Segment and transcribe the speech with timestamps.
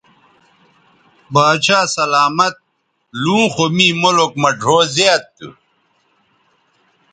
[1.33, 2.55] باچھا سلامت
[3.21, 5.49] لوں خو می ملک مہ ڙھؤ زیات تھو